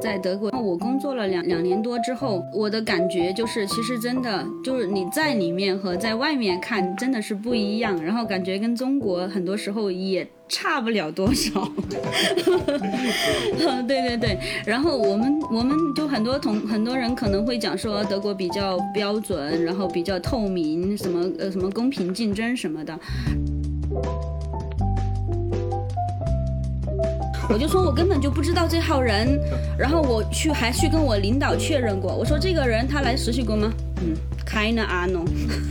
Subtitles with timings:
[0.00, 11.68] 在德国，我工作了两两年多之后，我的感觉就是，其实真的就是你在里面和在外面看真的是不一样，然后感觉跟中国很多时候也差不了多少。
[13.86, 22.98] 对对对，然后我们我们就很多同很多人可能会讲说德国比较标准，然后比较透明，什么呃什么公平竞争什么的。
[27.48, 29.38] 我就说，我根本就不知道这号人，
[29.78, 33.72] 然后我去还去跟我领导确认过，我说这个人他来实习过吗？
[34.02, 34.14] 嗯，
[34.44, 35.24] 开呢阿诺，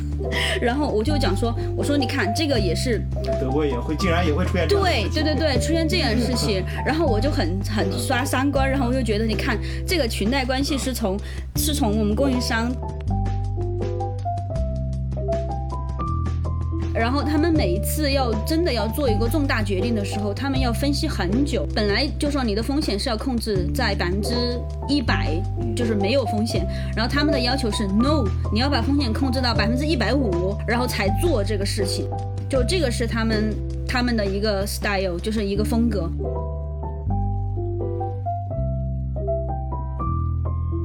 [0.62, 3.02] 然后我就讲说，我说你看这个也是，
[3.40, 11.18] 德国也会竟然也会出现对对对对出现这样的事情， 然后我就很很刷三观，然后我就觉得你看这个裙带关系是从
[11.56, 12.72] 是从我们供应商。
[16.98, 21.68] 然后他们每一次要真的要做一个重大决定的时候，他们要分析很久。
[21.76, 25.40] 本来就说你的风险是要控制在百分之一百，
[25.76, 26.66] 就是没有风险。
[26.96, 32.10] 然后他们的要求是 no，你要把风险控制到百分之一百五，然后才做这个事情。
[32.50, 33.54] 就这个是他们
[33.86, 36.10] 他们的一个 style，就是一个风格。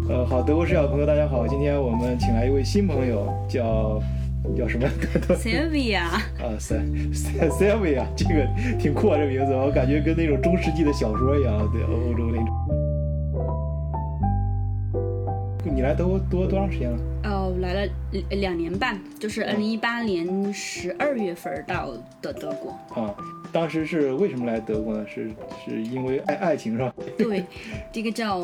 [0.08, 4.02] 呃，好，德国视角朋友，大家好，今天我们请来一位新朋友，叫。
[4.56, 4.88] 叫什么？
[5.36, 6.22] Sylvia 啊
[6.58, 8.46] ，Sylvia，这个
[8.78, 12.46] 挺酷啊，这名字，我感觉跟那种中世纪的小说一样，对，欧洲那种。
[15.72, 16.98] 你来德国多多长时间了？
[17.24, 17.92] 哦，来了
[18.30, 22.70] 两年半，就是二零一八年十二月份到的德国。
[23.00, 23.14] 啊，
[23.52, 25.04] 当时是为什么来德国呢？
[25.06, 25.30] 是
[25.64, 26.92] 是因为爱爱情是吧？
[27.16, 27.44] 对，
[27.92, 28.38] 这个叫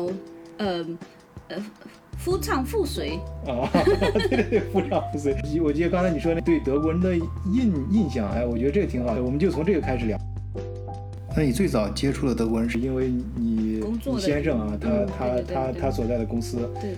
[0.57, 0.85] 呃
[1.49, 1.57] 呃。
[2.27, 5.33] 夫唱妇随 啊，对对对，夫唱妇随。
[5.63, 10.19] 我记得刚才你说那对德国人的印印象，哎，我觉得这个挺好的，我们就从这个开始聊。
[11.37, 16.69] 那你最早接触的德国人是因为你你先生啊，他他他他所在的公司。
[16.81, 16.97] 对，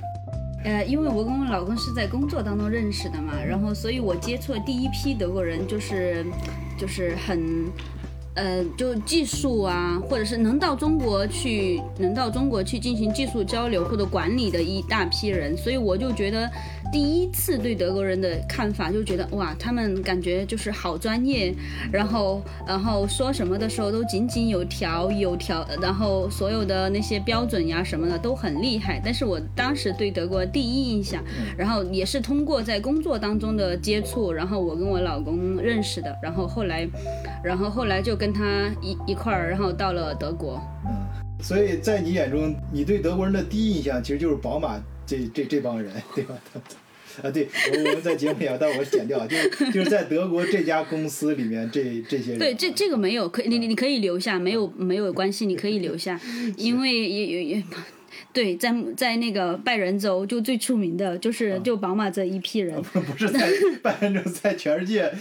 [0.63, 6.25] 呃，因为我跟我老公是在工作当中认识的嘛，然后所以我接触的第一批德国人就是
[6.75, 7.67] 就是很。
[8.35, 16.49] 呃，就技术啊，或者是能到中国去，能到中国去进行技术交流或者管理的一大批人，所以我就觉得。
[16.91, 21.53] 第一次对德国人的看法就觉得哇，他们感觉就是好专业，
[21.91, 28.99] 然后然后说什么的时候都井井有条有条，然后所有的那些标准呀什么的都很厉害。
[29.05, 31.23] 但是我当时对德国第一印象，
[31.55, 36.87] 然后也是通过在工作当中的接触，然后我跟我老公认识的，然后后来，
[37.43, 40.59] 然后后来就跟他一一块儿，然后到了德国。
[40.87, 40.91] 嗯，
[41.43, 44.81] 所以在你眼中，你对德国人的第一印象其实就是宝马。
[45.09, 46.37] 这这这帮人对吧？
[47.23, 52.39] 啊，对，我我们在节目里啊，但我剪掉，就是就是在德国这家公司里面，这这些人。
[52.39, 56.19] 对，这这个没有，可你你可以留下，没有没有关系，你可以留下，
[56.55, 57.63] 因为也也也。
[58.33, 63.49] 对，在在那个拜仁州就最出名的就是就宝马这一批人，不是在
[63.81, 65.11] 拜仁州，在全世界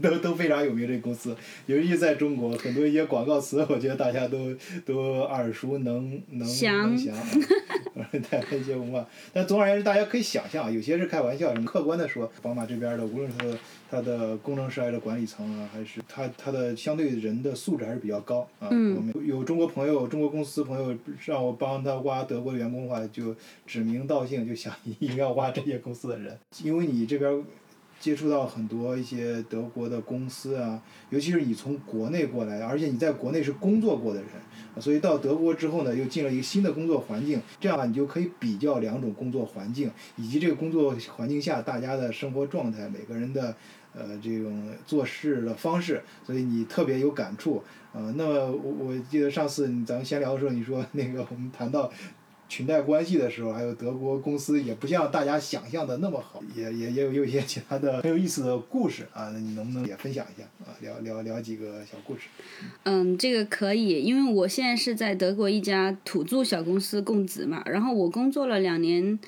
[0.00, 0.86] 都都非常有名。
[0.86, 4.54] 这公司，尤其在中国，很多一些广告词，我觉得大家都
[4.84, 7.22] 都耳熟能能能详。
[8.30, 13.58] 带来一些文化，但总而言之，大家可以想象，有些是开玩笑，客观的说，宝马这边的无论是。
[13.92, 18.68] 他的工程师还是管理层啊，还是他他的相对人的素质还是比较高啊。
[18.70, 18.96] 嗯。
[18.96, 23.36] 我们有中国朋友、中国公司朋友让我帮他挖德国的员工的话，就
[23.66, 27.44] 指名道姓就想一定要挖这些公司的人，因为你这边
[28.00, 34.30] 接触到很多一些德国的公司啊，尤其是你从国内过来，而且你在国内是工作过的人，
[34.80, 43.54] 所以到德国之后呢，又进了一个新的工作环境，这样你就可以比较两种工作环境，以及这个工作环境下大家的生活状态，每个人的。
[43.94, 47.62] 呃，这种做事的方式，所以你特别有感触。
[47.92, 51.92] 呃，那么我我记得上次咱们闲聊的时候，你说那个我们谈到
[52.48, 60.72] 裙带关系的时候，还有德国公司也不像大家想象的那么好，也也也有有一些其他的很有意思的故事啊，那你能不能也分享一下啊？
[60.80, 62.28] 聊聊聊几个小故事。
[62.84, 69.18] 嗯，这个可以，因为我现在是在德国一家土著小公司供职嘛，然后我工作了两年。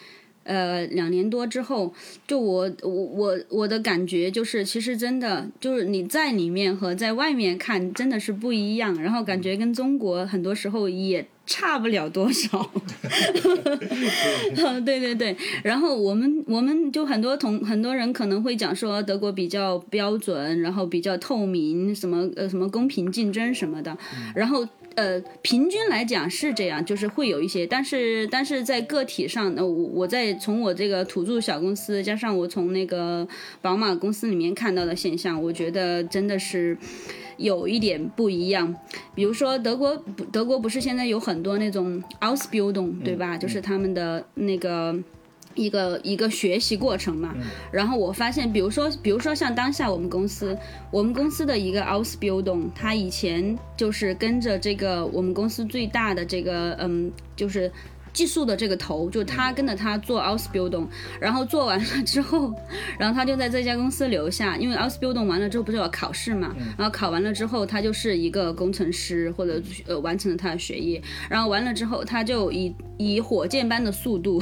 [0.45, 1.93] 呃，两年多之后，
[2.27, 12.71] 就我我我我的感觉就是，其实真的就是你在里面和在外面看真的是不一样，然后感觉跟中国很多时候也差不了多少。
[14.85, 23.97] 对 对对，然后我们我们就很多同很多人可能会讲说德国比较标准，然后比较透明，什么呃什么公平竞争什么的，
[24.35, 24.67] 然后。
[24.97, 33.27] 呃，平均来讲是这样，就是会有一些，但是但是在个体上，呃，我我在从我这个土著小公司，加上我从那个
[33.61, 36.79] 宝马公司里面看到的现象，我觉得真的是
[37.37, 38.75] 有一点不一样。
[39.15, 39.97] 比如说德国，
[40.33, 43.37] 德国不是现在有很多那种 Ausbildung，对吧？
[43.37, 44.97] 就是他们的那个。
[45.57, 47.33] 一个一个学习过程嘛，
[47.71, 50.59] 然后我发现，比如说，比如说像当下我们公司，
[50.91, 57.71] 我们公司的一个 Ausbildung，他以前就是跟着这个我们公司最大的这个，嗯，就是。
[58.15, 60.87] 技术的这个头，就他跟着他做 Ausbildung，
[61.21, 62.55] 然后做完了之后，
[62.99, 74.41] 然后他就在这家公司留下，因为 Ausbildung 完了之后不是要考试嘛，然后考完了之后，他就是一个工程师或者呃完成了他的学业，然后完了之后，他就以以火箭般的速度，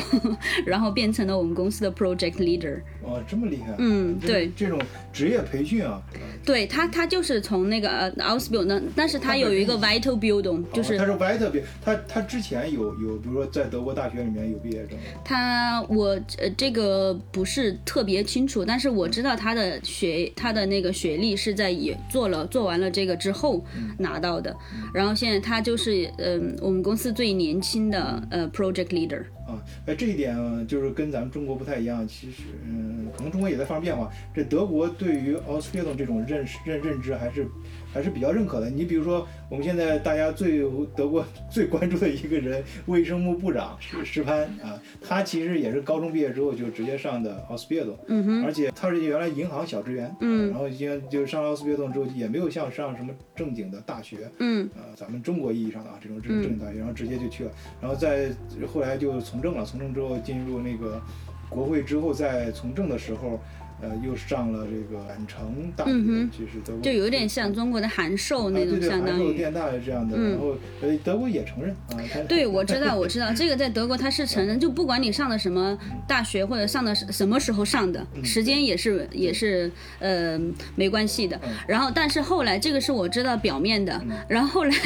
[0.67, 2.83] 然后变成了我们公司的 project leader。
[3.03, 3.75] 哦，这么厉害！
[3.79, 4.79] 嗯，对，这种
[5.13, 6.01] 职业培训啊。
[6.45, 13.63] 对他，他就是从那个呃 Ausbildung，但是他有一个 Vital building，就是他是 Vital Bildung，他他之前有有，比如说在。
[13.63, 23.65] 在德国大学里面有毕业证，他我呃这个不是特别清楚，但是我知道他的学他的那个学历是在也做了做完了这个之后
[23.99, 24.53] 拿到的，
[24.93, 37.47] 然后现在他就是嗯我们公司最年轻的呃 project leader 啊，哎这一点就是跟咱们中国不太一样，其实嗯可能中国也在发生变化，这德国对于奥斯维冻这种认识认认知还是。
[37.93, 38.71] 还是比较认可的。
[38.71, 40.61] 你比如说，我们现在大家最
[40.97, 57.51] 德国 最关注的一个人，卫生部部长石石潘啊，他其实也是高中毕业之后就直接上的奥斯别顿，嗯哼，而且他是原来银行小职员，嗯，然后已经就上了奥斯别顿之后，也没有像上什么正经的大学，嗯，呃，咱们中国意义上的啊这种正正经大学，然后直接就去了，
[57.81, 58.31] 然后在
[58.73, 61.01] 后来就从政了，从政之后进入那个
[61.49, 63.39] 国会之后，在从政的时候。
[63.83, 65.93] 呃，又上了这个远程大学，
[66.31, 70.17] 其实都就有点像中国的函授那种，相当于电大这样的。
[70.17, 71.99] 然后，呃，德国也承认啊。
[72.29, 75.77] 对，我知道，我知道，这个在德国他是承认，就不管你上的什么
[76.07, 79.69] 大学或者上的什么时候上的，时间也是也是
[79.99, 80.39] 呃
[80.77, 81.41] 没关系的。
[81.67, 84.77] 然后，但是后来这个是我知道表面的，然后后来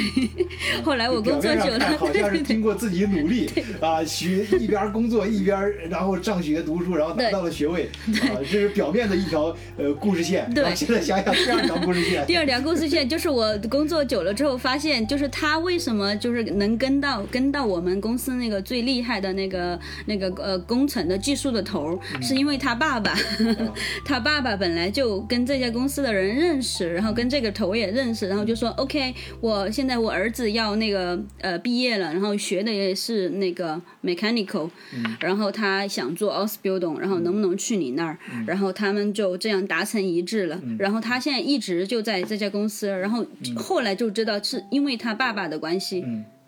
[0.83, 3.47] 后来我工作久了，好像是经过自己努力
[3.79, 7.91] 啊，学一边工作一边然后上学读书，然后拿到了学位
[8.23, 8.86] 啊，这是表。
[8.87, 12.25] 表面的一条呃故事线，对，现在想想第二条故事线。
[12.27, 23.13] 第二条故事线就是我工作久了之后发现，就是他为什么就是能跟到跟到我们公司那个最厉害的那个那个呃工程的技术的头，是因为他爸爸，
[24.05, 34.71] 他爸爸本来就跟这家公司的人认识，然后跟这个头也认识，然后就说 OK，我现在我儿子要那个呃毕业了，然后学的也是那个 mechanical，
[35.19, 38.17] 然后他想做 o s b u i l d i n g 然后能不能去你那儿，
[38.47, 38.76] 然后。
[38.77, 43.25] 他们就这样达成一致了，然后他现在一直就在这家公司，然后
[43.57, 46.05] 后来就知道是因为他爸爸的关系，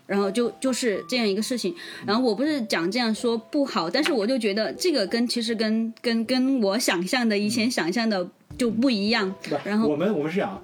[0.07, 1.75] 然后就就是这样一个事情。
[2.07, 8.29] 然后我不是讲这样说不好，但是我就觉得这个跟其实跟跟跟我想象的以前想象的
[8.59, 9.35] 就不一样。
[9.65, 10.63] 然后我们我们是讲，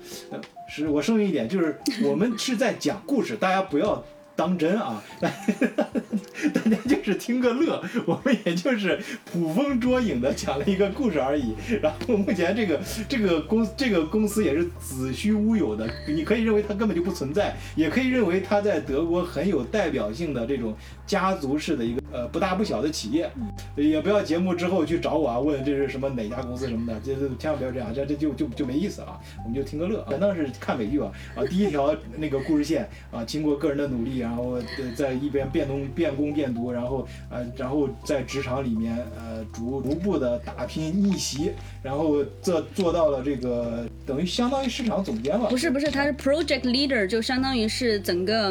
[0.68, 1.74] 是我声明一点，就是
[2.04, 4.04] 我们是在讲故事，大家不要。
[4.36, 8.98] 当真啊， 大家就是听个乐，我们也就是
[9.32, 11.54] 捕风捉影的讲了一个故事而已。
[11.80, 20.74] 然后目前这个这个公这个公司也是子虚乌有的，你可以认为它根本就不存在，也可以认为它在德国很有代表性的这种
[21.06, 23.30] 家族式的一个呃不大不小的企业。
[23.76, 29.16] 也不要节目之后去找我啊，问这是什么哪家公司什么的，这这千万不要这样，这这就就就没意思了。
[29.44, 31.12] 我们就听个乐，反正是看美剧吧。
[31.36, 34.23] 啊，第一条那个故事线啊，经过个人的努力。
[34.24, 34.58] 然后
[34.96, 45.48] 在一边变东变工变读，然后呃，然后在职场里面呃逐逐步的打拼逆袭，然后做做到了这个等于相当于市场总监吧？
[45.50, 48.50] 不是不是，他是 project leader，就相当于是整个，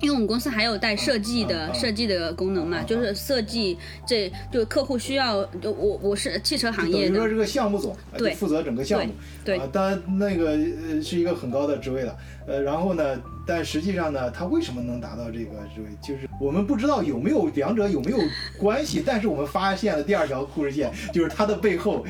[0.00, 3.76] 因为我们公司还有带设计的设计的功能嘛，就是设计
[4.06, 9.12] 这就客户需要，就我我是汽车行业的，等于说这个项目总，对，负责整个项目，
[9.44, 12.16] 对，当然那个呃是一个很高的职位了，
[12.46, 13.20] 呃，然后呢？
[13.48, 15.88] 但实际上呢，他为什么能达到这个职位？
[16.02, 18.18] 就是我们不知道有没有两者有没有
[18.58, 22.04] 关系，但是我们发现了第二条故事线，就是他的背后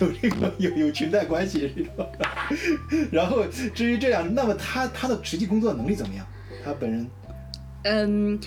[0.00, 1.72] 有这个有有裙带关系，
[3.10, 6.26] 然后至于这样，那么他他的实际工作能力怎么样？
[6.64, 7.06] 他本人，
[7.84, 8.40] 嗯。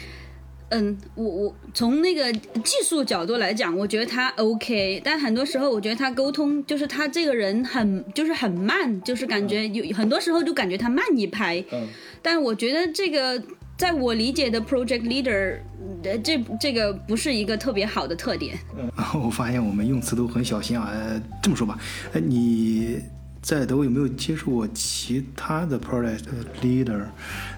[0.70, 11.64] 嗯，我我从那个技术角度来讲，我觉得他 OK，但很多时候我觉得他沟通就是他这个人很就是很慢，就是感觉有很多时候就感觉他慢一拍。
[11.72, 11.88] 嗯。
[12.22, 13.42] 但我觉得这个
[13.78, 15.58] 在我理解的 project leader，
[16.04, 18.58] 呃，这这个不是一个特别好的特点。
[18.78, 18.90] 嗯。
[19.24, 20.90] 我发现我们用词都很小心啊。
[20.92, 21.78] 呃这么说吧，
[22.14, 23.00] 哎，你
[23.42, 26.24] 在德国有没有接触过其他的 project
[26.62, 27.06] leader？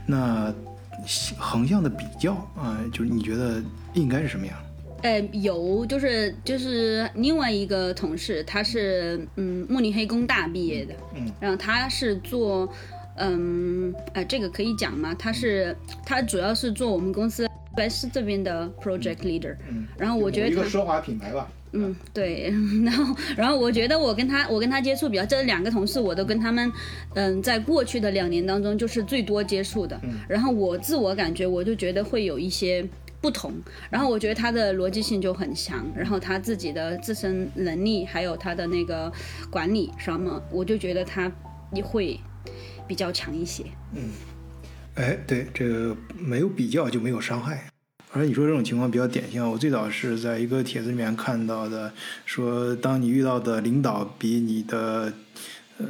[0.06, 0.54] 那
[1.38, 4.56] 横向的比较啊，就是你觉得应该是什么样？
[5.02, 12.70] 呃，有，就是就是另外一个同事，他是嗯慕尼黑工大毕业的，嗯，然后他是做
[13.20, 15.16] 嗯呃这个可以讲吗？
[15.18, 21.48] 他是他主要是做我们公司白斯这边的 project leader，嗯，然后我觉得一个奢华品牌吧。
[21.72, 22.52] 嗯，对，
[22.84, 26.72] 然后，然后我觉得我跟他，我跟他接触比较，这两个同事我都跟他们，
[27.14, 29.96] 嗯，在过去的两年当中就是最多接触的。
[30.02, 30.16] 嗯。
[30.28, 32.84] 然后我自我感觉，我就觉得会有一些
[33.22, 33.54] 不同。
[33.92, 39.14] 然后我觉得他的逻辑性就很强，然后他自己的自身能力，还有他的那个
[39.52, 41.32] 管理什么，我就觉得他
[41.74, 42.20] 也会
[42.90, 43.64] 比较强一些。
[43.96, 44.10] 嗯。
[44.96, 47.70] 哎，对，这个没有比较就没有伤害。
[48.12, 51.94] 而且你说这种情况比较典型，我最早是在一个帖子里面看到的，
[52.26, 55.14] 说当你遇到的领导比你的
[55.78, 55.86] 呃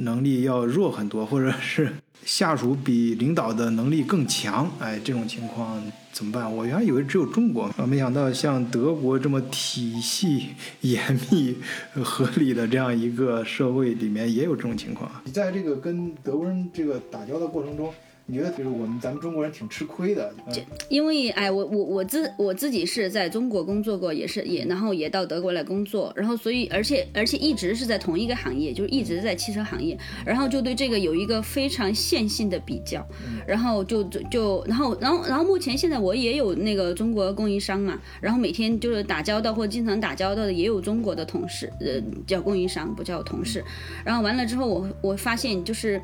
[0.00, 1.90] 能力要弱很多，或者是
[2.24, 6.56] 下属比领导的能力更强，哎，这种情况怎么办？
[6.56, 10.50] 我原来以为只有中国，啊，没想到像德国这么体系
[10.82, 11.56] 严密、
[12.02, 15.10] 合理的这样一个社会里面也有这种情况。
[15.24, 17.92] 你在这个跟德国人这个打交道过程中。
[18.26, 20.32] 你觉得就是我们咱们中国人挺吃亏的，
[20.88, 33.04] 因为哎，我我我自我自己是在中国工作过，也是也然后也到德国来工作，然后所以而且而且一直是在同一个行业，就是一直在汽车行业，然后就对这个有一个非常线性的比较，
[33.46, 43.64] 然后就就然后然后然后目前现在我也有那个中国供应商嘛，然后每天就是打交道或经常打交道的也有中国的同事，呃叫供应商不叫同事，
[44.04, 46.00] 然后完了之后我我发现就是。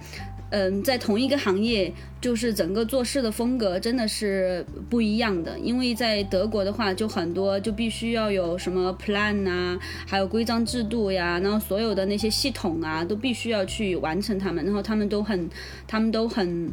[0.50, 5.59] 嗯，在同一个行业，就是整个做事的风格真的是不一样的。
[5.59, 15.49] 因为在德国的话，就很多就必须要有什么 plan 啊，还有规章制度呀，然后所有的那些系统啊，都必须要去完成他们，然后他们都很，
[15.87, 16.73] 他们都很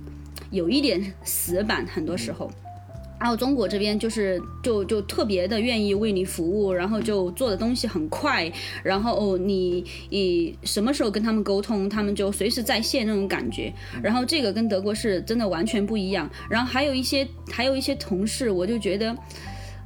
[0.52, 2.50] 有一点死板，很多时候。
[3.20, 8.52] 然后中国这边就是就就特别的愿意为你服务，然后就做的东西很快，
[8.84, 13.74] 然后你你什么时候跟他们沟通，他们就随时在线那种感觉。
[14.04, 16.30] 然后这个跟德国是真的完全不一样。
[16.50, 19.16] 然后还有一些还有一些同事，我就觉得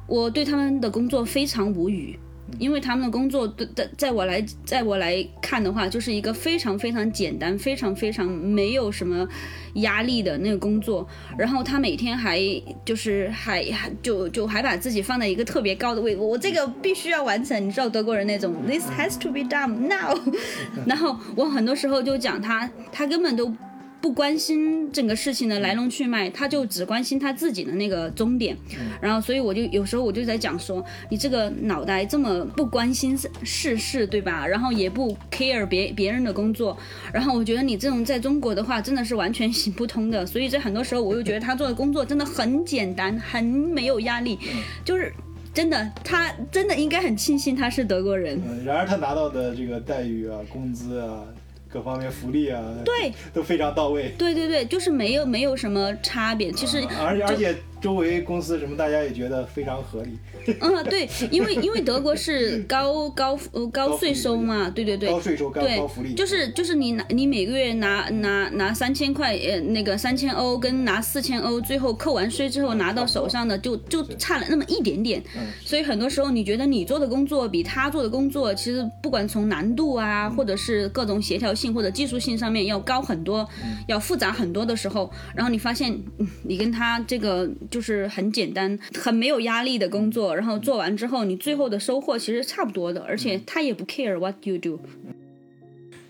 [0.06, 2.18] 我对他们的工作非常无语。
[2.58, 9.26] 因为他们的工作对，在在我来在我来看的话，就是一个非常非常简单、非常非常没有什么
[9.74, 11.06] 压力的那个工作。
[11.38, 12.40] 然后他每天还
[12.84, 17.66] 就是还还就就还把自己放在一个特别高的位置，我这个必须要完成。
[17.66, 20.18] 你知道德国人那种，this has to be done now。
[20.86, 23.54] 然后我很多时候就讲他，他根本都。
[24.00, 28.56] 不关心整个事情的来龙去脉，他就只关心他自己的那个终点。
[29.00, 34.46] 然后，所以我就有时候我就在讲说，你这个脑袋这么不关心世事，对吧？
[34.46, 36.76] 然后也不 care 别别人的工作。
[37.12, 40.24] 然后我觉得你这种在中国的话，真的是完全行不通的。
[40.24, 44.38] 所以在很多时候，我又觉得他做的工作真的很简单，很没有压力。
[44.84, 45.12] 就是
[45.52, 48.40] 真的，他真的应该很庆幸他是德国人。
[48.64, 51.24] 然而他拿到的这个待遇啊，工资啊。
[51.72, 54.12] 各方面福利啊，对，都非常到位。
[54.18, 56.50] 对对对，就是没有没有什么差别。
[56.52, 57.56] 其实，而且而且。
[57.80, 60.18] 周围公司什么，大家也觉得非常合理。
[60.60, 75.22] 嗯，对，因为因为德国是高高呃高税收嘛，对对对，高税收高高福利，就是就是你拿你每个月拿拿拿三千块呃那个三千欧跟拿四千欧，最后扣完税之后拿到手上的就就差了那么一点点。
[75.64, 83.48] 所以很多时候你觉得你做的工作比他做的工作，其实不管从难度啊，或者是各种协调性或者技术性上面要高很多，
[83.86, 85.96] 要复杂很多的时候，然后你发现
[86.44, 87.48] 你跟他这个。
[87.70, 94.80] 就是很简单、很没有压力的工作，然后做完之后，你最后的收获其实差不多的，而且他也不 care what you do。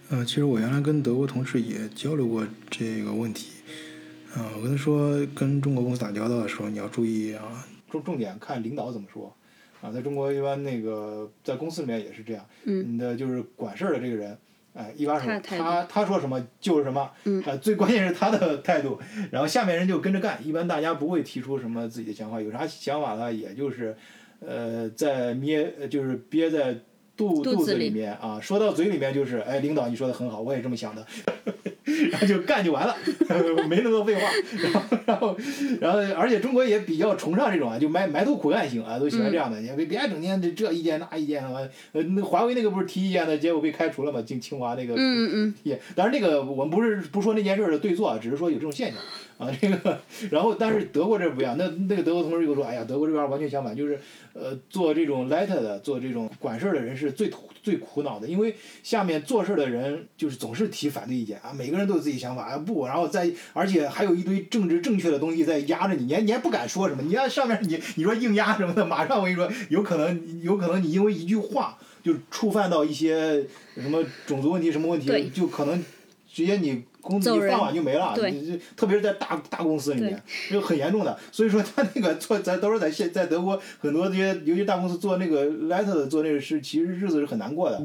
[0.08, 3.52] 呃，其实我原来跟德国同事也交流过这个问题。
[4.36, 9.32] 嗯，我跟他说，跟中国公司打交道的时候，你要注意啊，重重点看领导怎么说。
[9.80, 14.36] 啊，在中国一般那个在公司里面也是这样，你的就是管事儿的这个人。
[14.74, 17.10] 哎，一把手，他他说什么就是什么，
[17.44, 18.98] 呃，最关键是他的态度，
[19.30, 20.38] 然后下面人就跟着干。
[20.46, 23.32] 一般大家不会提出什么自己的想法，有啥想法呢？
[23.32, 23.96] 也就是，
[24.40, 26.78] 呃，在憋，就是憋在。
[27.16, 31.06] 肚肚子里面啊，说到嘴里面就是，哎，领导你说的很好，我也这么想的，
[32.10, 32.96] 然后就干就完了，
[33.68, 34.22] 没那么多废话。
[35.06, 35.36] 然后，
[35.80, 39.60] 然后，然后，而且中国也比较崇尚这种啊，就埋埋头苦干型啊，都喜欢这样的。
[39.60, 41.44] 你别别整天这这意见那意见，
[41.92, 44.22] 呃，那华为那个不是提意见的，结果被开除了嘛？
[44.22, 49.00] 清清华那个，嗯嗯也，当然那个我们不是不说那件事的对错啊，只是说有这种现象。
[49.40, 49.98] 啊，这个，
[50.30, 53.98] 然后但是德国这不一样，那那个德国同事又说，哎呀，德国这边完全相反，就是，
[54.34, 57.30] 呃，做这种 letter 的，做这种管事儿的人是最
[57.62, 73.42] 最苦恼的，因为下面做事儿的人就是总是提反对意见啊，每个人都有自己想法啊，不，然后在而且还有一堆政治正确的东西在压着你，你还你还不敢说什么，你看上面你你说硬压什么的，马上我跟你说，有可能有可能你因为一句话就触犯到一些
[73.74, 75.82] 什么种族问题什么问题，就可能
[76.30, 76.82] 直接你。
[77.00, 81.18] 工资一放完就没了，你特别是在大大公司里面，就很严重的。
[81.32, 87.82] 所以说他那个做咱都是在现在德国很多这些，尤其大公司做那个 letter 的做那个事，其实日子是很难过的。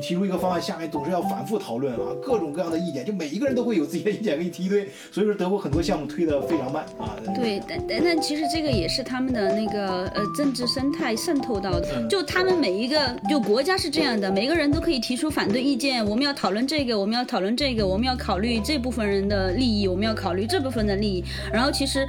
[0.00, 7.16] 提出一个方案，下面总是要反复讨论啊，各种各样的意见，就每一个人都会有自己的意见给你提一堆， 所以说德国很多项目推得非常慢啊。
[7.34, 22.06] 对，但但但其实这个也是他们的那个呃政治生态渗透到的，就他们每一个就国家是这样的，每个人都可以提出反对意见，我们要讨论这个，我们要讨论这个，我们要考虑这部分人的利益，我们要考虑这部分的利益，然后其实。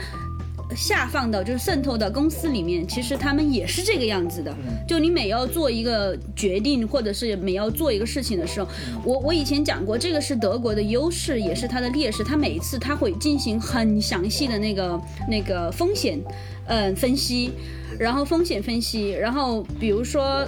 [0.75, 4.53] 下放到就是渗透到公司里面，其实他们也是这个样子的。
[4.88, 8.70] 就你每要做一个决定，或者是每要做一个事情的时候，
[9.03, 12.24] 我我以前讲过，这个是德国的优势，也是它的劣势。
[12.24, 16.20] 它每一次它会进行很详细的那个那个风险，
[16.67, 17.51] 嗯，分析，
[17.98, 20.46] 然后风险分析，然后比如说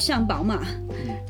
[0.00, 0.62] 像宝马，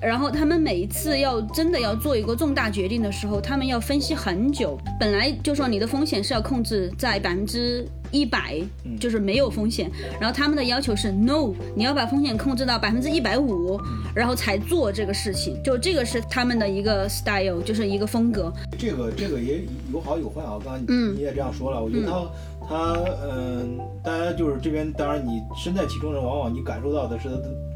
[0.00, 4.78] 然后他们每一次要真的要做一个重大决定的时候，他们要分析很久。
[4.98, 7.86] 本来就说你的风险是要控制在百分之。
[8.12, 8.60] 一百
[8.98, 9.88] 就是没有风险，
[10.20, 13.80] 然后他们的要求是 no，你要把风险控制到百分之一百五，
[14.12, 18.52] 然后才做这个事情，就这个是他们的一个 style，就是一个风格。
[18.76, 19.62] 这个这个也
[19.92, 22.28] 有好有坏啊，刚刚你也这样说了，我觉得他
[22.68, 27.28] 他嗯，大家就是这边，当然你身在其中人，往往你感受到的是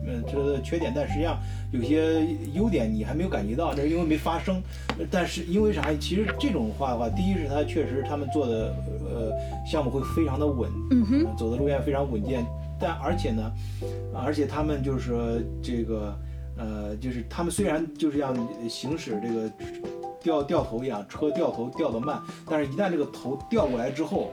[0.06, 1.38] 嗯这个缺点，但实际上
[1.72, 4.62] 有些优点你还没有感觉到，那是因为没发生。
[5.10, 5.92] 但是因为啥？
[5.94, 8.74] 其实这种话的话，第一是他确实他们做的。
[9.14, 9.30] 呃，
[9.64, 12.44] 项目会非常的稳，嗯走的路线非常稳健，
[12.80, 13.52] 但而且呢，
[14.12, 16.18] 而且他们就是这个，
[16.56, 18.34] 呃，就是他们虽然就是像
[18.68, 19.48] 行驶这个
[20.20, 22.20] 掉掉头一样，车掉头掉得慢，
[22.50, 24.32] 但是一旦这个头掉过来之后。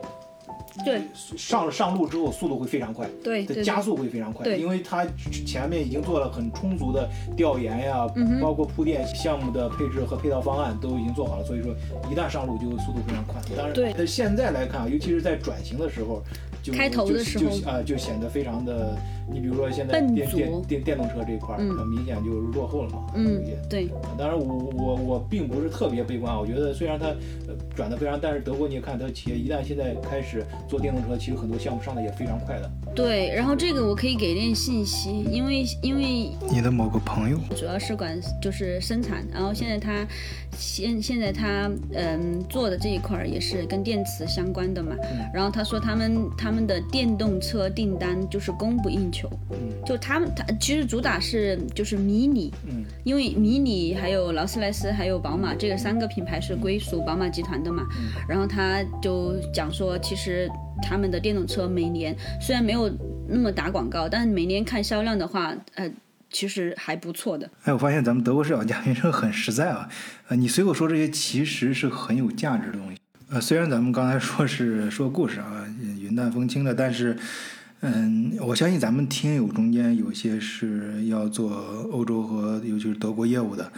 [0.84, 5.06] 对，上上路之后速度会非常快，对，加速会非常快，因为它
[5.46, 8.06] 前面已经做了很充足的调研呀，
[8.40, 11.74] 包括铺垫项目的配置和配套方案都已经做好了，所以说
[12.10, 13.40] 一旦上路就速度非常快。
[13.56, 16.22] 当然，对，现在来看啊，尤其是在转型的时候。
[16.70, 18.96] 开头的时候啊，就显得非常的，
[19.32, 22.98] 你比如说现在电电电电动车这一块儿，很明显就落后了嘛。
[23.16, 23.88] 嗯，对。
[24.16, 27.12] 当然，我我我并不是特别悲观，我觉得虽然它
[27.74, 32.70] 转的非常，但是德国你也看，它企业一旦现在开始做电动车，其实很多项目上的也非常快的。
[32.94, 40.06] 对，然后这个我可以给点信息，因为因为你的某个朋友主要是管就是生产，然后现在他
[40.56, 44.94] 现现在他嗯做的这一块儿也是跟电池相关的嘛，
[45.34, 46.51] 然后他说他们他。
[46.52, 60.46] 他们的电动车订单就是供不应求，嗯就他们他其实主打是就是迷你，嗯，因为迷你还有劳斯莱斯还有宝马这个三个品牌是归属宝马集团的嘛，嗯然后他就讲说，其实
[60.82, 62.90] 他们的电动车每年虽然没有
[63.26, 65.90] 那么打广告，但是每年看销量的话，呃，
[66.30, 67.48] 其实还不错的。
[67.64, 69.88] 哎，我发现咱们德国市场嘉宾生很实在啊，
[70.28, 72.98] 呃，你随口说这些其实是很有价值的东西。
[73.30, 75.61] 呃，虽然咱们刚才说是说故事啊。
[76.12, 77.16] 云淡风轻的，但是，
[77.80, 81.48] 嗯，我相信咱们听友中间有些是要做
[81.90, 83.72] 欧洲和尤其是德国业务的，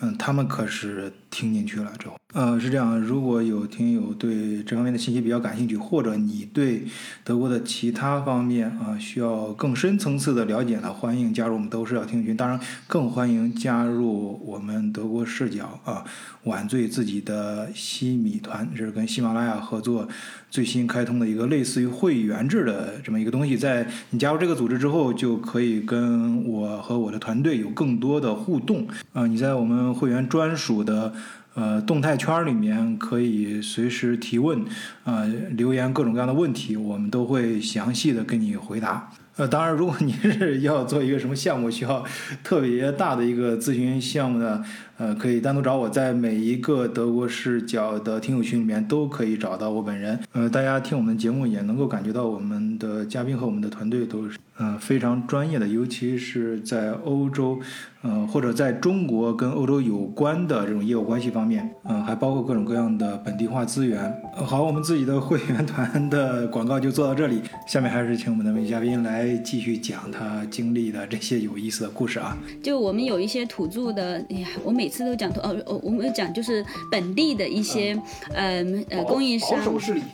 [0.00, 2.16] 嗯，他们可是听进去了之后。
[2.32, 6.84] 呃，是这样，如果有听友对这方面的信息比较感兴趣，或者你对
[7.24, 12.36] 德国的其他方面啊需要更深层次的了解呢，欢迎加入我们德国视角听群。
[12.36, 16.04] 当然，更欢迎加入我们德国视角啊
[16.44, 20.06] 晚醉自己的西米团，这是跟喜马拉雅合作
[20.52, 23.56] 最新开通的一个类似于会员制的这么一个东西。
[23.56, 29.26] 在你加入这个组织之后，就可以跟我和我的团队有更多的互动啊。
[29.26, 31.12] 你在我们会员专属的。
[31.60, 34.64] 呃，动态圈里面可以随时提问，
[35.04, 39.10] 呃，留言各种各样的问题，我们都会详细的给你回答。
[39.36, 42.02] 呃，当然，如果您是 要做一个什么项目，需要
[42.42, 44.62] 特别大的一个咨询项目的，
[45.00, 50.20] 呃，可以单独找我，在每一个德国视角的听友群里面都可以找到我本人。
[50.32, 57.58] 呃，大家听我们的节目也能够感觉到我们的嘉宾和我们的团队都是呃非常专业的，尤其是在欧洲。
[58.02, 64.10] 呃，或者在中国跟欧洲有关的这种业务关系方面，嗯，还包括各种各样的本地化资源。
[64.34, 72.34] 好，我们自己的会员团的广告就做到这里，下面还是请我们的美嘉宾来继续讲他经历的这些有意思的故事啊。
[72.62, 77.96] 就我们有一些土著的，哎呀，我每次都讲土，哦，我们讲就是本地的一些，
[78.34, 78.84] 嗯。
[78.90, 79.56] 呃，供应商，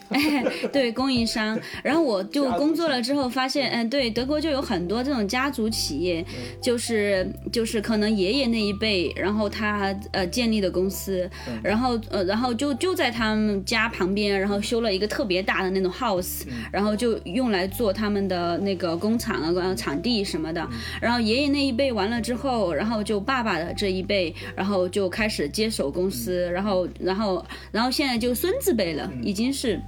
[0.70, 1.58] 对，供应商。
[1.82, 6.22] 然后我就工作了之后发现，嗯，对，德国就有很多这种家族企业，
[6.60, 7.80] 就是就是。
[7.86, 11.30] 可能爷爷那一辈，然后他呃建立的公司，
[11.62, 20.68] 然后呃然后就就在他们家旁边，然后修了一个特别大的那种 house，然后就用来做他们的那个工厂啊、场地什么的。
[21.00, 29.80] 然后爷爷那一辈完了之后，然后就爸爸的这一辈，然后就开始接手公司，然后然后然后现在就孙子辈了，已经是。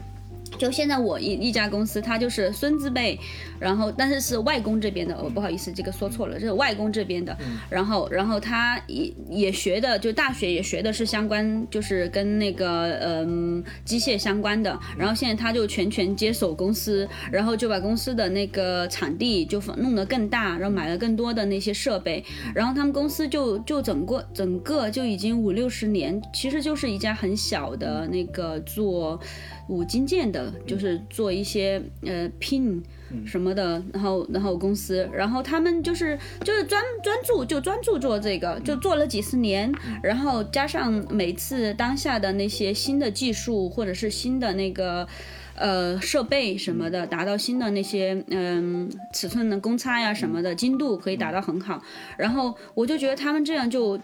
[0.57, 3.19] 就现在我一一家公司，他就是孙子辈，
[3.59, 7.37] 然后但是是外公这边的，哦不好意思，这个说错了，这是外公这边的，
[7.69, 29.21] 然后然后他也也学的，就大学也学的是相关，就是跟那个嗯机械相关的，然后现在他就全权接手公司，然后就把公司的那个场地就弄得更大，然后买了更多的那些设备，然后他们公司就就整个整个就已经五六十年，其实就是一家很小的那个做。
[29.69, 32.81] 五金件的，就是做一些呃 pin
[33.25, 45.07] 什么的，然后然后公司，然后他们就是就是专专注就专注做这个，就做了几十年，然后加上每次当下的那些新的技术或者是新的那个
[45.55, 51.83] 呃设备什么的，达到新的那些嗯尺寸的公差呀什么的精度可以达到很好，
[52.17, 53.99] 然后我就觉得他们这样就。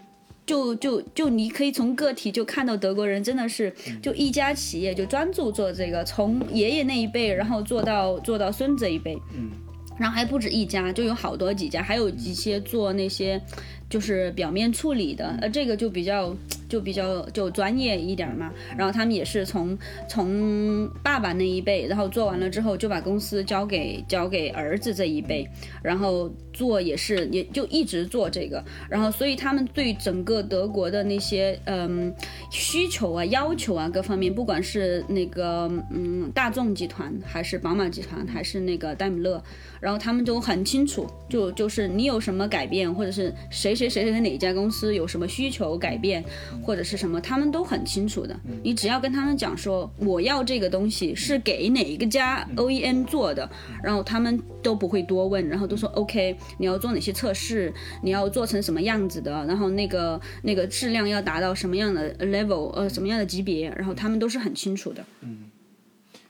[0.46, 9.50] 就就就你可以从个体就看到德国人真的是就一家企业就专注做这个，从爷爷那一辈然后做到做到孙子一辈，嗯，
[9.98, 13.40] 然后还不止一家，就有好多几家，还有一些做那些
[13.88, 16.34] 就是表面处理的，呃，这个就比较。
[16.74, 25.48] 就比较就专业一点嘛，然后他们也是从从爸爸那一辈，然后做完了之后就把公司交给交给儿子这一辈，
[25.84, 28.60] 然后做也是也就一直做这个，
[28.90, 32.12] 然后所以他们对整个德国的那些嗯
[32.50, 39.40] 需求啊要求啊各方面，不管是那个嗯大众集团还是宝马集团还是那个戴姆勒，
[39.80, 46.24] 然后他们都很清楚，就就是你有什么改变，或者是谁谁谁谁哪家公司有什么需求改变。
[46.64, 48.34] 或者是什么，他们都很清楚的。
[48.62, 53.48] 你只要跟他们讲说，我要这个东西是给哪一个家 OEM 做的，
[53.82, 56.36] 然后他们都不会多问，然后都说 OK。
[56.58, 57.72] 你要做哪些测试？
[58.02, 59.44] 你要做成什么样子的？
[59.46, 63.68] 然后那个那个质量要达到什么样的 level，呃，什么样的级别？
[63.76, 65.04] 然后他们都是很清楚的。
[65.20, 65.50] 嗯，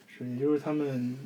[0.07, 1.17] 是，也就是他们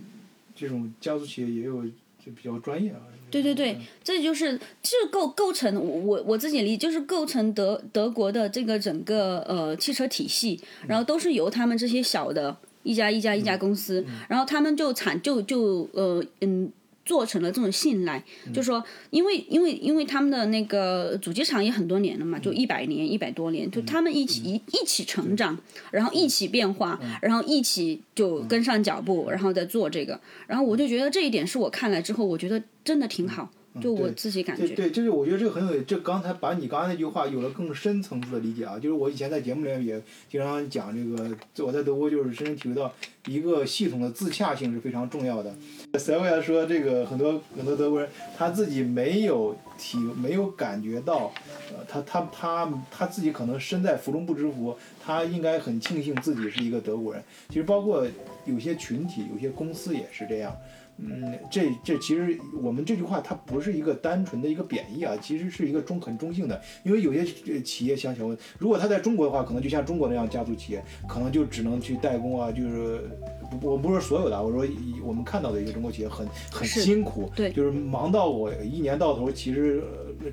[0.54, 3.00] 这种家族企业也有就比较专业啊。
[3.30, 16.72] 对对对，这就是这构构成我我我自己理解就是构成德德国的这个整个呃汽车体系，然后都是由他们这些小的一家一家一家公司，然后他们就产就就呃嗯。
[17.08, 25.58] 做成了这种信赖，就说，因为因为因为他们的那个主机厂也很多年了嘛，就一百年一百多年，就他们一起一一起成长，
[25.90, 33.50] 然后一起变化，然后一起就跟上脚步，然后再做这个，然后我就觉得这一点是我看来之后，我觉得真的挺好。
[33.80, 38.78] 就我自己感觉，对，就是我觉得这个很有，这刚才把你刚才那句话有了更深层次的理解啊。
[38.78, 42.92] 就是我以前在节目里面也经常讲这个，我在德国就是深深体会到
[43.26, 45.54] 一个系统的自洽性是非常重要的。
[45.98, 51.32] 塞维亚说，这个很多很多德国人他自己没有体没有感觉到，
[51.70, 57.22] 呃，他他他他自己可能身在福中不知福，他应该很庆幸自己是一个德国人。
[57.48, 58.04] 其实包括
[58.44, 60.56] 有些群体、有些公司也是这样。
[60.98, 66.60] 嗯，这这其实我们这句话它不是一个单纯的一个贬义啊，其实是一个中很中性的。
[66.82, 73.00] 因为有些企业想想问，如果他在中国的话，可能就像中国那样家族企业，可能就只能去代工啊，就是
[73.60, 74.66] 不我不是所有的，我说
[75.04, 79.82] 我们看到的一个中国企业很很辛苦，对，就是忙到我一年到头，其实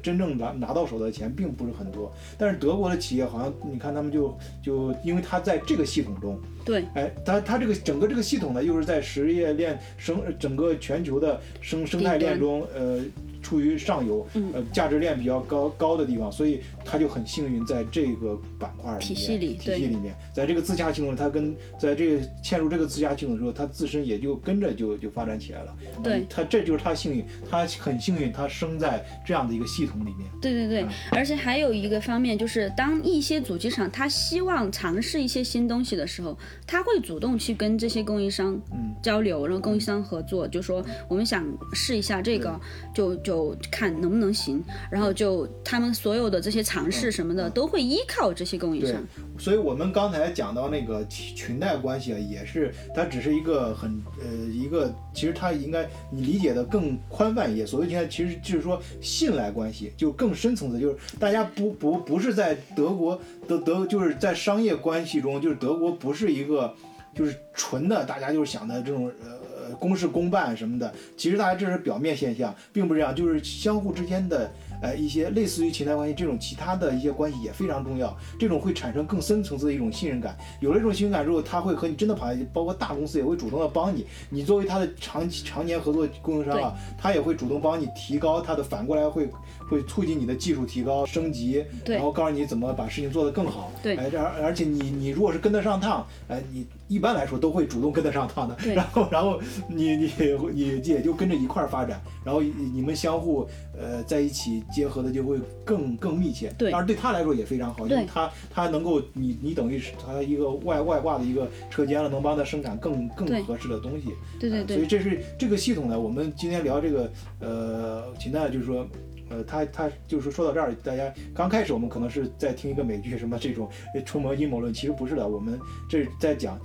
[0.02, 2.12] 真正拿拿到手的钱并不是很多。
[2.38, 6.40] 但是德国的企业好像你看他们就就因为他在这个系统中。
[6.66, 13.00] 对，哎，它它这个整个这个系统呢，又是在实业链生整个全球的生生态链中，呃，
[13.44, 25.76] 处于上游，呃，价值链比较高高的地方，所以他就很幸运在这个板块体系里体系里面，在这个自洽系统，他跟在这个嵌入这个自洽系统之后，他自身也就跟着就就发展起来了。
[26.04, 30.30] 对，他这就是他幸运，他很幸运，他生在这样的一个系统里面。
[30.42, 38.60] 对对对，而且还有一个方面就是，当一些主机厂他希望尝试一些新东西的时候，他会主动去跟这些供应商
[39.02, 41.44] 交流，然后供应商合作，就说我们想
[41.74, 42.60] 试一下这个，
[42.94, 49.02] 就就看能不能行，然后就他们所有的这些尝试什么的都会依靠这些供应商。
[49.38, 57.66] 所以我们刚才讲到那个裙带关系啊，也是它只是一个很呃一个，其实它应该你理解的更宽泛一些。
[57.66, 66.74] 所谓裙带，其实就是说信赖关系，就更深层次，就是大家不不不是在德国德德，就是在商业关系中，就是德国不是一个
[67.16, 70.94] 就是纯的，大家就是想的这种呃公事公办什么的。
[71.18, 74.52] 其实大家这是表面现象，并不是这样，就是相互之间的。
[74.82, 80.38] 呃，一些类似于情感关系这种其他的一些关系也非常重要，这种会产生更深层次的一种信任感。
[80.60, 84.06] 有了这种信任感之后，他会和你真的跑下去，包括大公司也会主动的帮你。
[84.30, 89.30] 你作为他的长期常年合作供应商啊，他也会主动帮你提高他的，反过来会
[89.70, 93.72] 会促进你的技术提高升级，然后告诉你怎么把事情做得更好。
[93.82, 98.56] 对，哎，而而且你你如果是跟得上趟，哎，你一般来说都会主动跟得上趟的。
[98.74, 100.12] 然后然后你你
[100.54, 103.48] 你也就跟着一块儿发展，然后你们相互
[103.78, 104.64] 呃在一起。
[104.72, 115.98] 结合的就会更更密切，对，当然对他来说也非常好，因为他他能够你你等于是他一个外外挂的一个车间了，能帮他生产更更合适的东西，对对对，所以这是这个系统呢。
[116.00, 118.86] 我们今天聊这个呃，秦代就是说，
[119.30, 123.70] 呃，他他就是说到这儿，大家刚开始我们可能是在听一个美剧什么这种
[124.06, 125.60] 充满阴谋论，其实不是的，我们
[125.90, 126.60] 这在讲。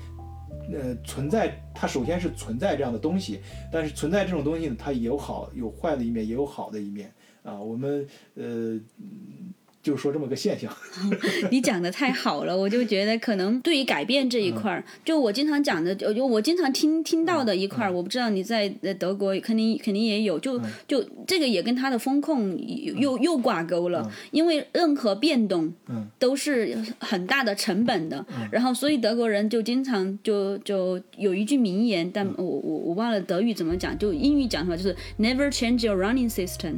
[0.73, 3.41] 呃，存在它首先是存在这样的东西，
[3.73, 7.59] 但是存在这种东西呢，它也有好有坏的一面，也有好的一面啊。
[7.61, 8.81] 我们呃。
[9.83, 10.71] 就说这么个现象，
[11.51, 22.55] 你讲的太好了，我就觉得可能对于改变这一块儿，就我经常讲的，就我经常听听到的一块儿，我不知道你在德国肯定肯定也有，就就这个也跟它的风控
[22.99, 25.73] 又又挂钩了，因为任何变动
[26.19, 36.75] 都是很大的成本的，然后所以德国人就经常就就有一句名言，但我我我忘了德语怎么讲，就英语讲的话就是 never change your running system。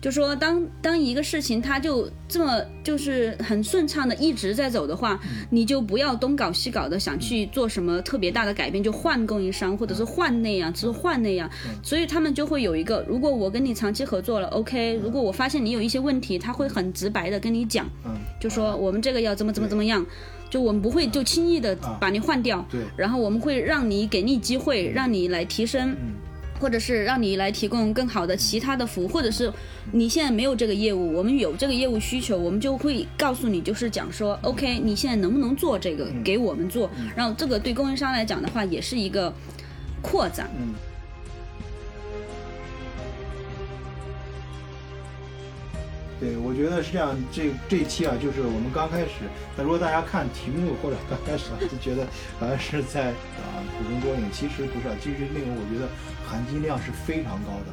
[0.00, 5.18] 就说当当一个事情它就这么就是很顺畅的一直在走的话，
[5.50, 11.50] 你就不要东搞西搞的想去做什么特别大的改变，就换供应商或者是换那样，只是换那样。
[11.82, 17.84] 所以他们就会有一个，如果我跟你长期合作了，OK，如果我发现你有一些问题，他会很直白的跟你讲，
[18.40, 20.06] 就说我们这个要怎么怎么怎么样，
[20.48, 22.64] 就我们不会就轻易的把你换掉，
[22.96, 25.96] 然后我们会让你给你机会，让你来提升。
[26.60, 29.52] 或者是让你来提供更好的其他的服务，或者是
[29.92, 39.32] 你现在没有这个业务，我们有这个业务需求，我们就会告诉你，就是讲说，OK，你现在能不能做这个，给我们做，然后这个对供应商来讲的话，也是一个
[40.02, 40.50] 扩展。
[46.18, 47.14] 对，我觉得是这样。
[47.30, 49.30] 这这一期啊，就是我们刚开始。
[49.54, 52.02] 那如果大家看题目或者刚开始啊，就觉得
[52.42, 54.98] 好像是在啊普通播影，其实不是啊。
[54.98, 55.86] 其实内容我觉得
[56.26, 57.70] 含金量是非常高的。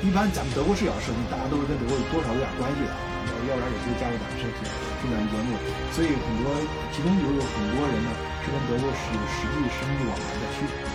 [0.00, 5.52] 一般咱们德国视角设计，大家都是跟德国有多少有点关系的啊，要不然也不会加入点设计这档节目。
[5.92, 6.48] 所以很多
[6.96, 10.89] 其中有有很多人呢，是跟德国是有实际生意往来的需求。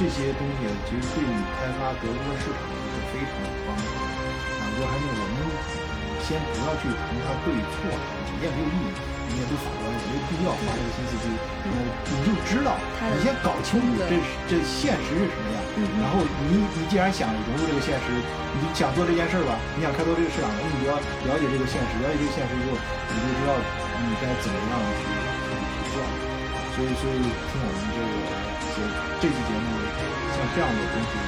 [0.00, 4.00] 这些东西其实对你开发德国市场是非常有帮助的。
[4.00, 5.44] 啊，我还是我们
[6.24, 7.84] 先不要去谈它对错，
[8.32, 8.96] 你也没有意义。
[9.30, 11.70] 你也对法官也没有必要花这个心思去，呃，
[12.02, 12.80] 你就知道，
[13.12, 14.16] 你先搞清楚这
[14.48, 15.60] 这现实是什么样。
[16.00, 18.08] 然后你你既然想融入这个现实，
[18.56, 23.52] 你想做这件事儿吧，你想开拓这个市场，那你就要了解这个现实，了解这个现实之后，你就知道
[24.00, 26.00] 你该怎么样去去做。
[26.72, 28.08] 所以，所以听我们这个
[28.72, 28.80] 节。
[29.20, 29.76] 这期节目
[30.40, 31.18] 像这样的东西，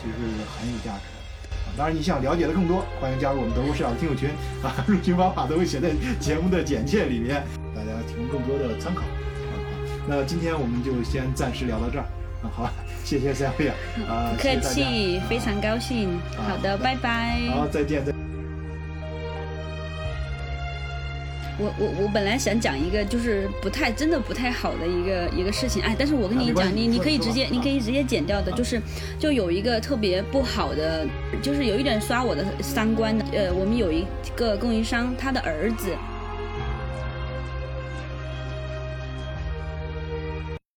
[0.00, 1.76] 其实是很有价值的。
[1.76, 4.30] 当然，你想了解的更多，欢迎加入我们德国市场听友群
[4.62, 9.02] 啊， 入群方法都会写在节目的简介里面，大家提供更多的参考。
[9.02, 9.52] 啊，
[10.08, 12.04] 那今天我们就先暂时聊到这儿
[12.42, 12.70] 啊，好，
[13.04, 16.18] 谢谢三位啊，不客气，非常高兴。
[16.36, 17.38] 好的，拜拜。
[17.50, 18.21] 好，再见，再。
[21.62, 28.80] 我我我本来想讲一个就是不太真的不太好的一个一个事情，哎，但是我跟你讲，你你可以直接你可以直接剪掉的，就是
[29.18, 31.06] 就有一个特别不好的，
[31.40, 35.88] 就是有一点刷我的三观的，呃，我们有一个供应商，他的儿子。